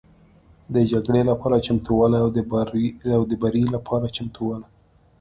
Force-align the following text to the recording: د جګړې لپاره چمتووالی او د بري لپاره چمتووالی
د 0.73 0.75
جګړې 0.91 1.21
لپاره 1.31 1.63
چمتووالی 1.67 2.17
او 3.17 3.23
د 3.31 3.33
بري 3.43 3.63
لپاره 3.75 4.13
چمتووالی 4.15 4.67